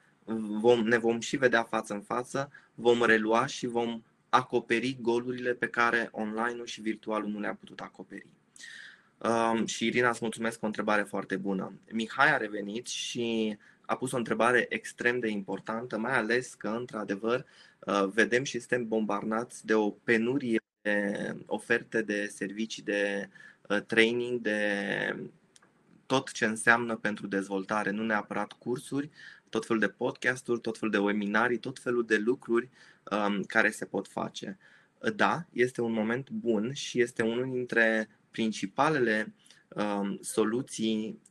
[0.59, 5.67] vom, ne vom și vedea față în față, vom relua și vom acoperi golurile pe
[5.67, 8.27] care online-ul și virtualul nu le-a putut acoperi.
[9.17, 11.73] Um, și Irina, îți mulțumesc o întrebare foarte bună.
[11.91, 17.45] Mihai a revenit și a pus o întrebare extrem de importantă, mai ales că, într-adevăr,
[17.79, 20.72] uh, vedem și suntem bombardați de o penurie de
[21.45, 23.29] oferte de servicii de
[23.69, 24.59] uh, training, de
[26.05, 29.09] tot ce înseamnă pentru dezvoltare, nu neapărat cursuri,
[29.49, 32.69] tot felul de podcasturi, tot felul de webinarii, tot felul de lucruri
[33.11, 34.57] um, care se pot face.
[35.15, 39.33] Da, este un moment bun și este unul dintre principalele
[39.67, 41.21] um, soluții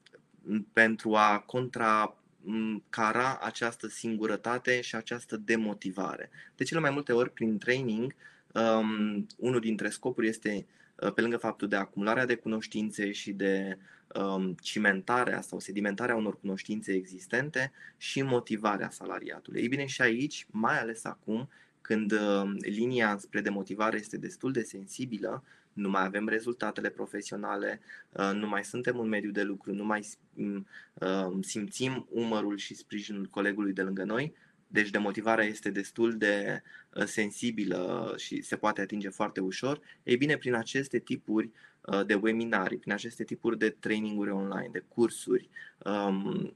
[0.73, 6.31] pentru a contracara această singurătate și această demotivare.
[6.57, 8.15] De cele mai multe ori, prin training,
[8.55, 13.79] Um, unul dintre scopuri este, uh, pe lângă faptul de acumularea de cunoștințe și de
[14.15, 19.61] um, cimentarea sau sedimentarea unor cunoștințe existente și motivarea salariatului.
[19.61, 21.49] Ei bine, și aici, mai ales acum,
[21.81, 27.81] când uh, linia spre demotivare este destul de sensibilă, nu mai avem rezultatele profesionale,
[28.12, 33.27] uh, nu mai suntem în mediu de lucru, nu mai uh, simțim umărul și sprijinul
[33.31, 34.35] colegului de lângă noi,
[34.73, 36.63] deci demotivarea este destul de
[36.95, 39.81] uh, sensibilă și se poate atinge foarte ușor.
[40.03, 44.85] Ei bine, prin aceste tipuri uh, de webinarii, prin aceste tipuri de traininguri online, de
[44.89, 46.55] cursuri, um,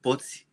[0.00, 0.46] poți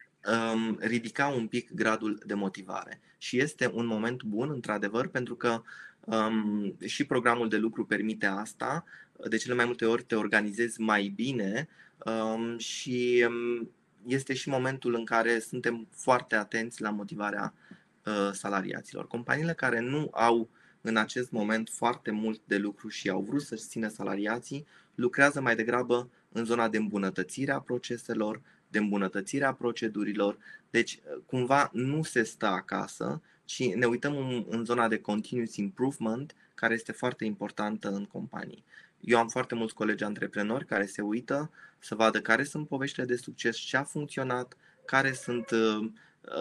[0.53, 2.99] um, ridica un pic gradul de motivare.
[3.17, 5.61] Și este un moment bun, într-adevăr, pentru că
[5.99, 8.83] um, și programul de lucru permite asta.
[9.29, 11.67] De cele mai multe ori te organizezi mai bine
[12.57, 13.27] și
[14.09, 17.53] este și momentul în care suntem foarte atenți la motivarea
[18.05, 19.07] uh, salariaților.
[19.07, 20.49] Companiile care nu au
[20.81, 24.65] în acest moment foarte mult de lucru și au vrut să-și țină salariații,
[24.95, 30.37] lucrează mai degrabă în zona de îmbunătățire a proceselor, de îmbunătățire a procedurilor.
[30.69, 35.55] Deci, uh, cumva nu se stă acasă, ci ne uităm în, în zona de continuous
[35.55, 38.63] improvement, care este foarte importantă în companii.
[38.99, 43.15] Eu am foarte mulți colegi antreprenori care se uită să vadă care sunt poveștile de
[43.15, 45.91] succes, ce a funcționat, care sunt uh,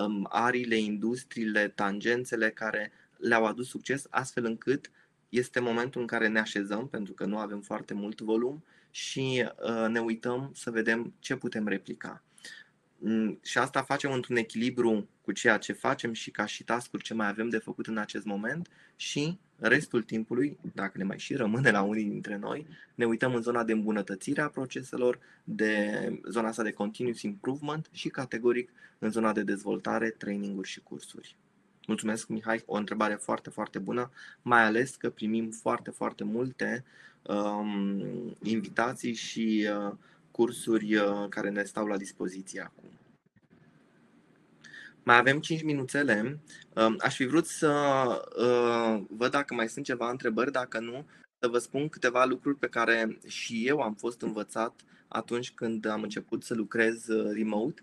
[0.04, 4.90] um, ariile, industriile, tangențele care le-au adus succes, astfel încât
[5.28, 9.88] este momentul în care ne așezăm, pentru că nu avem foarte mult volum, și uh,
[9.88, 12.22] ne uităm să vedem ce putem replica.
[13.00, 17.14] Mm, și asta facem într-un echilibru cu ceea ce facem și ca și task ce
[17.14, 21.70] mai avem de făcut în acest moment și restul timpului, dacă ne mai și rămâne
[21.70, 26.62] la unii dintre noi, ne uităm în zona de îmbunătățire a proceselor, de zona asta
[26.62, 31.36] de continuous improvement și categoric în zona de dezvoltare, traininguri și cursuri.
[31.86, 34.10] Mulțumesc, Mihai, o întrebare foarte, foarte bună,
[34.42, 36.84] mai ales că primim foarte, foarte multe
[37.22, 39.94] um, invitații și uh,
[40.38, 42.90] cursuri uh, care ne stau la dispoziție acum.
[45.02, 46.40] Mai avem 5 minuțele.
[46.74, 47.70] Um, aș fi vrut să
[48.36, 51.06] uh, văd dacă mai sunt ceva întrebări, dacă nu,
[51.38, 56.02] să vă spun câteva lucruri pe care și eu am fost învățat atunci când am
[56.02, 57.82] început să lucrez uh, remote.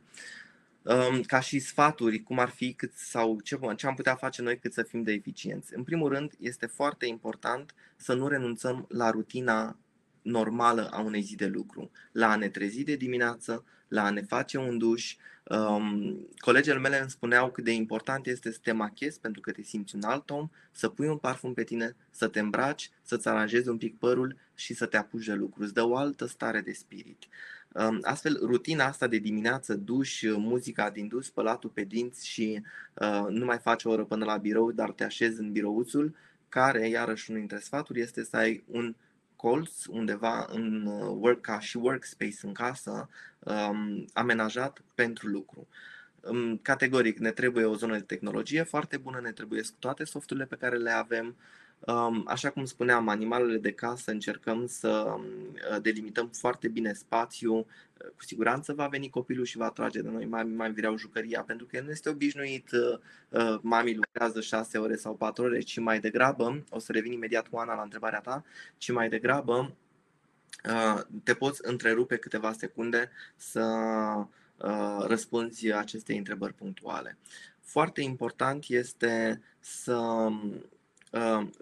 [0.81, 4.59] Um, ca și sfaturi, cum ar fi cât, sau ce, ce am putea face noi
[4.59, 5.75] cât să fim de eficienți.
[5.75, 9.77] În primul rând, este foarte important să nu renunțăm la rutina
[10.25, 14.21] normală a unei zi de lucru, la a ne trezi de dimineață, la a ne
[14.21, 15.15] face un duș.
[15.43, 19.61] Um, colegele mele îmi spuneau cât de important este să te machezi pentru că te
[19.61, 23.69] simți un alt om, să pui un parfum pe tine, să te îmbraci, să-ți aranjezi
[23.69, 25.63] un pic părul și să te apuci de lucru.
[25.63, 27.23] Îți dă o altă stare de spirit.
[27.73, 32.61] Um, astfel, rutina asta de dimineață, duș, muzica din dus, spălatul pe dinți și
[32.93, 36.15] uh, nu mai faci o oră până la birou, dar te așezi în birouțul,
[36.49, 38.95] care, iarăși, unul dintre sfaturi este să ai un
[39.35, 43.09] colț undeva în uh, work ca și workspace în casă
[43.39, 45.67] um, amenajat pentru lucru.
[46.21, 50.55] Um, categoric ne trebuie o zonă de tehnologie foarte bună, ne trebuie toate softurile pe
[50.55, 51.35] care le avem, Um,
[52.25, 55.23] așa cum spuneam, animalele de casă încercăm să um,
[55.81, 57.65] delimităm foarte bine spațiu.
[57.97, 61.65] Cu siguranță va veni copilul și va trage de noi, mami, mai vreau jucăria, pentru
[61.65, 65.79] că el nu este obișnuit, uh, uh, mami lucrează 6 ore sau 4 ore, ci
[65.79, 68.43] mai degrabă, o să revin imediat cu Ana la întrebarea ta,
[68.77, 69.75] ci mai degrabă
[70.69, 73.63] uh, te poți întrerupe câteva secunde să
[75.07, 77.17] răspunzi acestei întrebări punctuale.
[77.61, 80.61] Foarte important este să Uh,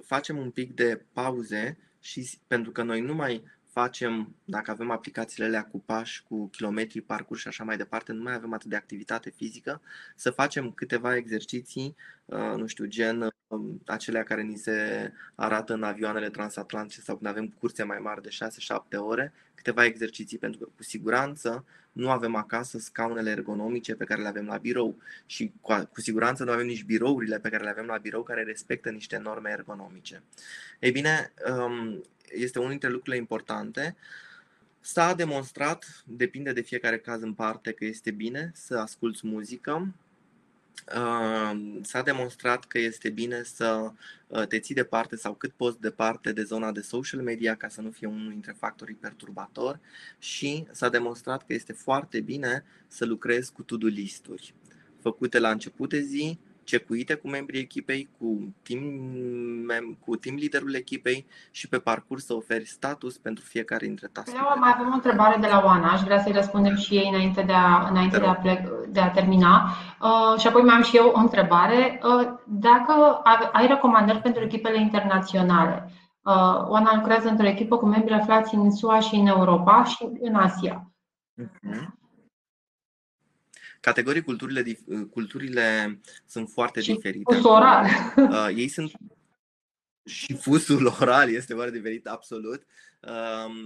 [0.03, 3.43] facem un pic de pauze și pentru că noi nu mai
[3.73, 8.23] facem, dacă avem aplicațiile alea cu pași, cu kilometri parcurs și așa mai departe, nu
[8.23, 9.81] mai avem atât de activitate fizică,
[10.15, 11.95] să facem câteva exerciții,
[12.25, 17.29] uh, nu știu, gen um, acelea care ni se arată în avioanele transatlantice sau când
[17.29, 22.35] avem curse mai mari de 6-7 ore, câteva exerciții, pentru că cu siguranță nu avem
[22.35, 26.65] acasă scaunele ergonomice pe care le avem la birou și cu, cu siguranță nu avem
[26.65, 30.23] nici birourile pe care le avem la birou care respectă niște norme ergonomice.
[30.79, 33.95] Ei bine, um, este unul dintre lucrurile importante.
[34.79, 39.93] S-a demonstrat, depinde de fiecare caz în parte, că este bine să asculți muzică,
[41.81, 43.91] s-a demonstrat că este bine să
[44.27, 47.81] uh, te ții departe sau cât poți departe de zona de social media ca să
[47.81, 49.79] nu fie unul dintre factorii perturbatori
[50.19, 54.53] și s-a demonstrat că este foarte bine să lucrezi cu to-do listuri
[55.03, 61.25] făcute la început de zi, cecuite cu membrii echipei, cu team, cu team liderul echipei
[61.51, 65.47] și pe parcurs să oferi status pentru fiecare dintre task Mai avem o întrebare de
[65.47, 68.59] la Oana, aș vrea să-i răspundem și ei înainte de a, înainte de a, plec,
[68.89, 69.69] de a termina.
[70.01, 71.99] Uh, și apoi mai am și eu o întrebare.
[72.03, 75.91] Uh, dacă ai recomandări pentru echipele internaționale,
[76.21, 80.35] uh, Oana lucrează într-o echipă cu membri aflați în SUA și în Europa și în
[80.35, 80.91] Asia.
[81.41, 82.02] Uh-huh.
[83.83, 84.63] Categorii culturile,
[85.11, 87.33] culturile sunt foarte și diferite.
[87.33, 87.85] Fusul oral.
[88.15, 88.91] Uh, ei sunt
[90.05, 92.65] și fusul oral este foarte diferit, absolut.
[93.01, 93.63] Um,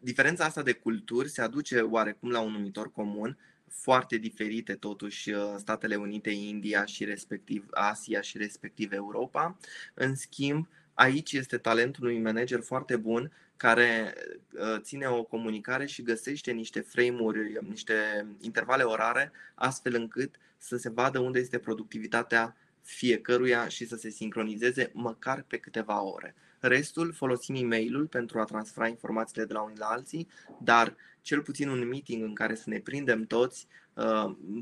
[0.00, 5.54] diferența asta de culturi se aduce oarecum la un numitor comun, foarte diferite totuși uh,
[5.56, 9.56] Statele Unite, India și respectiv Asia și respectiv Europa.
[9.94, 14.14] În schimb, aici este talentul unui manager foarte bun care
[14.52, 17.94] uh, ține o comunicare și găsește niște frame-uri, niște
[18.40, 24.90] intervale orare, astfel încât să se vadă unde este productivitatea fiecăruia și să se sincronizeze
[24.92, 26.34] măcar pe câteva ore.
[26.60, 30.28] Restul folosim e-mailul pentru a transfera informațiile de la unii la alții,
[30.62, 33.83] dar cel puțin un meeting în care să ne prindem toți, uh,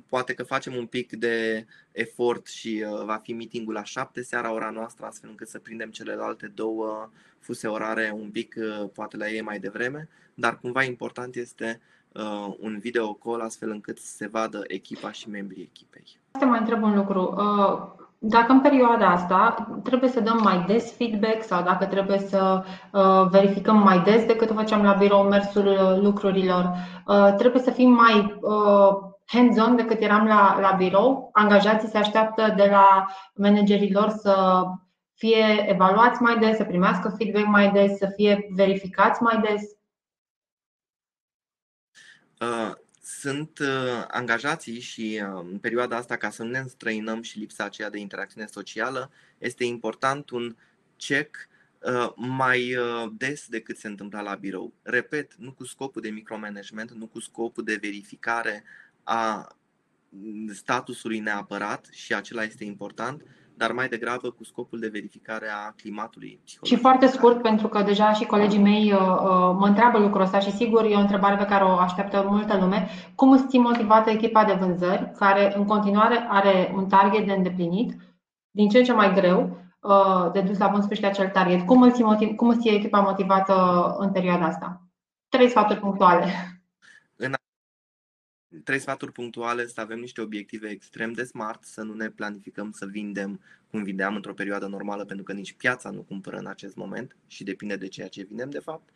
[0.09, 4.53] poate că facem un pic de efort și uh, va fi meetingul la 7 seara
[4.53, 9.29] ora noastră, astfel încât să prindem celelalte două fuse orare un pic, uh, poate la
[9.29, 11.81] ei mai devreme, dar cumva important este
[12.59, 16.05] un video call astfel încât să se vadă echipa și membrii echipei.
[16.39, 17.35] Să mai întreb un lucru
[18.25, 23.27] dacă în perioada asta trebuie să dăm mai des feedback sau dacă trebuie să uh,
[23.31, 26.73] verificăm mai des decât o făceam la birou mersul uh, lucrurilor,
[27.07, 28.41] uh, trebuie să fim mai
[29.33, 31.29] hands-on decât eram la, la birou.
[31.33, 34.65] Angajații se așteaptă de la managerii lor să
[35.15, 39.63] fie evaluați mai des, să primească feedback mai des, să fie verificați mai des.
[43.03, 47.65] sunt uh, angajații și uh, în perioada asta, ca să nu ne înstrăinăm și lipsa
[47.65, 50.57] aceea de interacțiune socială, este important un
[50.97, 51.49] check
[51.81, 52.77] uh, mai
[53.13, 54.73] des decât se întâmpla la birou.
[54.83, 58.65] Repet, nu cu scopul de micromanagement, nu cu scopul de verificare
[59.03, 59.47] a
[60.53, 63.23] statusului neapărat și acela este important,
[63.55, 66.77] dar mai degrabă cu scopul de verificare a climatului psihologic.
[66.77, 70.39] Și foarte scurt, pentru că deja și colegii mei uh, uh, mă întreabă lucrul ăsta
[70.39, 72.89] și sigur e o întrebare pe care o așteaptă multă lume.
[73.15, 77.97] Cum îți ții motivată echipa de vânzări, care în continuare are un target de îndeplinit,
[78.51, 81.67] din ce în ce mai greu, uh, de dus la bun sfârșit acel target?
[81.67, 83.55] Cum îți ții, motiv- cum îți ții echipa motivată
[83.99, 84.83] în perioada asta?
[85.29, 86.25] Trei sfaturi punctuale.
[88.55, 92.71] În trei sfaturi punctuale, să avem niște obiective extrem de smart, să nu ne planificăm
[92.71, 93.41] să vindem
[93.71, 97.45] cum vindeam într-o perioadă normală, pentru că nici piața nu cumpără în acest moment și
[97.45, 98.89] depinde de ceea ce vindem de fapt.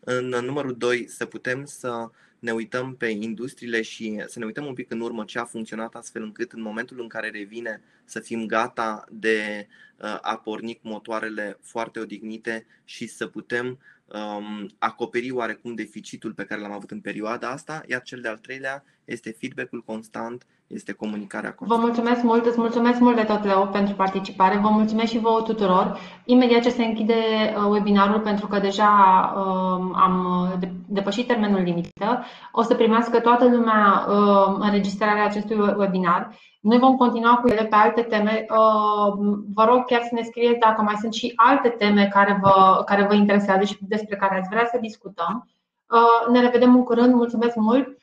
[0.00, 4.74] În numărul 2, să putem să ne uităm pe industriile și să ne uităm un
[4.74, 8.46] pic în urmă ce a funcționat astfel încât în momentul în care revine să fim
[8.46, 13.78] gata de uh, a porni cu motoarele foarte odihnite și să putem
[14.12, 18.84] um, acoperi oarecum deficitul pe care l-am avut în perioada asta, iar cel de-al treilea
[19.04, 21.82] este feedback-ul constant, este comunicarea constantă.
[21.82, 24.58] Vă mulțumesc mult, îți mulțumesc mult de tot, Leo, pentru participare.
[24.58, 25.98] Vă mulțumesc și vouă tuturor.
[26.24, 27.14] Imediat ce se închide
[27.56, 28.90] uh, webinarul, pentru că deja
[29.36, 30.48] um, am
[30.88, 36.30] depășit termenul limită, o să primească toată lumea um, înregistrarea acestui webinar.
[36.60, 38.46] Noi vom continua cu ele pe alte teme.
[38.50, 39.12] Uh,
[39.54, 43.06] vă rog chiar să ne scrieți dacă mai sunt și alte teme care vă, care
[43.06, 45.48] vă interesează și despre care ați vrea să discutăm.
[45.88, 47.14] Uh, ne revedem în curând.
[47.14, 47.94] Mulțumesc mult uh,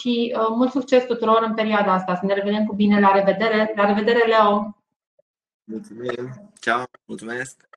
[0.00, 2.14] și mult succes tuturor în perioada asta.
[2.14, 3.00] Să ne revedem cu bine.
[3.00, 3.72] La revedere.
[3.76, 4.76] La revedere, Leo.
[5.64, 6.50] Mulțumim.
[6.60, 6.84] Ciao.
[7.04, 7.67] Mulțumesc.